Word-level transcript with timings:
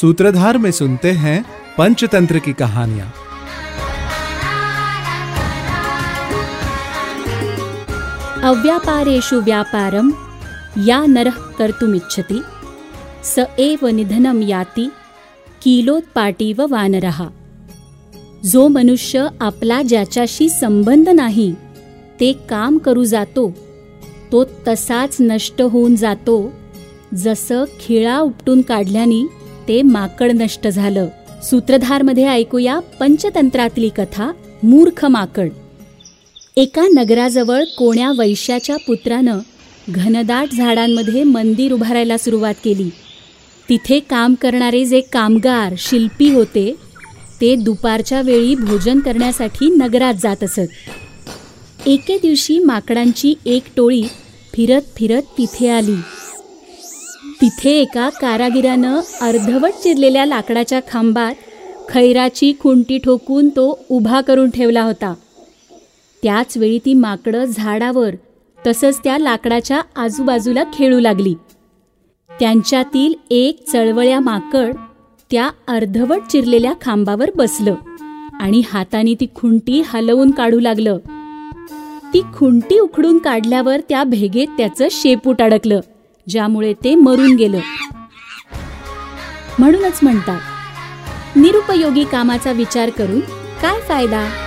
सूत्रधार 0.00 0.58
में 0.58 0.70
सुनते 0.70 1.10
हैं 1.12 1.44
पंचतंत्र 1.78 2.38
की 2.38 2.52
कहानियां। 2.52 3.06
अव्यापारेषु 8.42 9.40
व्यापारं 9.40 10.10
या 10.86 10.98
नरः 11.06 11.38
कर्तुमिच्छति 11.58 12.42
स 13.24 13.46
एव 13.58 13.86
निधनं 13.88 14.42
याति 14.42 14.90
किलोत्पाटीव 15.62 16.60
वानरः। 16.66 17.22
जो 18.44 18.66
मनुष्य 18.68 19.26
आपला 19.42 19.80
ज्याच्याशी 19.82 20.48
संबंध 20.48 21.08
नाही 21.08 21.50
ते 22.20 22.32
काम 22.50 22.78
करू 22.78 23.04
जातो 23.04 23.48
तो 24.32 24.44
तसाच 24.68 25.16
नष्ट 25.20 25.62
होऊन 25.62 25.96
जातो 25.96 26.36
जसं 27.14 27.64
खिळा 27.80 28.18
उपटून 28.20 28.62
काढल्याने 28.62 29.22
ते 29.68 29.82
माकड 29.82 30.32
नष्ट 30.32 30.68
झालं. 30.68 31.08
सूत्रधारमध्ये 31.42 32.28
ऐकूया 32.28 32.78
पंचतंत्रातली 33.00 33.88
कथा 33.88 34.32
मूर्ख 34.62 35.04
माकड. 35.04 35.48
एका 36.56 36.86
नगराजवळ 36.94 37.64
कोण्या 37.64 38.12
वैश्याच्या 38.18 38.76
पुत्रानं 38.76 39.38
घनदाट 39.88 40.54
झाडांमध्ये 40.54 41.22
मंदिर 41.22 41.72
उभारायला 41.72 42.18
सुरुवात 42.18 42.54
केली. 42.64 42.90
तिथे 43.68 44.00
काम 44.00 44.34
करणारे 44.34 44.84
जे 44.84 45.00
कामगार 45.00 45.74
शिल्पी 45.78 46.32
होते 46.32 46.74
ते 47.40 47.54
दुपारच्या 47.56 48.20
वेळी 48.20 48.54
भोजन 48.54 49.00
करण्यासाठी 49.00 49.70
नगरात 49.70 50.14
जात 50.22 50.44
असत. 50.44 50.68
एके 51.86 52.18
दिवशी 52.22 52.58
माकडांची 52.58 53.34
एक 53.46 53.62
टोळी 53.76 54.02
फिरत 54.54 54.82
फिरत 54.96 55.22
तिथे 55.22 55.68
आली. 55.68 56.15
तिथे 57.42 57.70
एका 57.70 58.08
कारागिरानं 58.08 59.00
अर्धवट 59.20 59.72
चिरलेल्या 59.82 60.26
लाकडाच्या 60.26 60.80
खांबात 60.90 61.34
खैराची 61.88 62.52
खुंटी 62.60 62.98
ठोकून 62.98 63.48
तो 63.48 63.78
उभा 63.90 64.20
करून 64.20 64.50
ठेवला 64.50 64.82
होता. 64.82 65.14
त्याच 66.22 66.56
वेळी 66.56 66.78
ती 66.78 66.94
माकडं 66.94 67.44
झाडावर 67.44 68.14
तसंच 68.66 68.98
त्या 69.04 69.18
लाकडाच्या 69.18 69.80
आजूबाजूला 69.96 70.64
खेळू 70.74 71.00
लागली. 71.00 71.34
त्यांच्यातील 72.30 73.14
एक 73.30 73.68
चळवळ्या 73.72 74.20
माकड 74.20 74.74
त्या 75.30 75.50
अर्धवट 75.68 76.22
चिरलेल्या 76.30 76.72
खांबावर 76.80 77.30
बसलं 77.36 77.74
आणि 78.40 78.62
हाताने 78.72 79.14
ती 79.14 79.26
खुंटी 79.34 79.82
हलवून 79.86 80.30
काढू 80.30 80.60
लागलं. 80.60 80.98
ती 82.14 82.20
खुंटी 82.34 82.78
उखडून 82.78 83.18
काढल्यावर 83.18 83.80
त्या 83.88 84.04
भेगेत 84.04 84.48
त्याचं 84.48 84.88
शेपूट 84.90 85.42
अडकलं. 85.42 85.80
ज्यामुळे 86.28 86.72
ते 86.84 86.94
मरून 86.94 87.34
गेलं. 87.34 87.58
म्हणूनच 89.58 89.98
म्हणतात 90.02 91.36
निरुपयोगी 91.36 92.04
कामाचा 92.04 92.52
विचार 92.52 92.90
करून 92.90 93.20
काय 93.62 93.80
फायदा? 93.80 94.45